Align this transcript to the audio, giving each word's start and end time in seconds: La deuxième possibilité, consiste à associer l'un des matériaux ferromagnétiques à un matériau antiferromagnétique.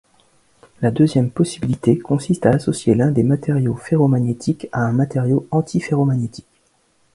La 0.81 0.89
deuxième 0.89 1.29
possibilité, 1.29 1.99
consiste 1.99 2.47
à 2.47 2.55
associer 2.55 2.95
l'un 2.95 3.11
des 3.11 3.21
matériaux 3.21 3.75
ferromagnétiques 3.75 4.67
à 4.71 4.81
un 4.83 4.93
matériau 4.93 5.47
antiferromagnétique. 5.51 6.47